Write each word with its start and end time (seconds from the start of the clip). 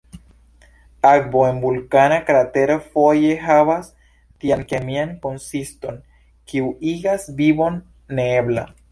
Akvo 1.07 1.41
en 1.49 1.57
vulkana 1.65 2.15
kratero 2.29 2.77
foje 2.95 3.35
havas 3.43 3.91
tian 4.45 4.63
kemian 4.71 5.11
konsiston, 5.25 5.99
kiu 6.53 6.71
igas 6.93 7.27
vivon 7.43 7.77
neebla. 8.21 8.65